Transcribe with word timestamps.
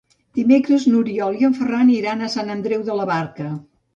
Dimecres 0.37 0.85
n'Oriol 0.93 1.37
i 1.41 1.47
en 1.49 1.53
Ferran 1.59 1.93
iran 1.97 2.23
a 2.23 2.31
Sant 2.37 2.51
Andreu 2.57 2.89
de 2.91 2.99
la 3.01 3.09
Barca. 3.13 3.51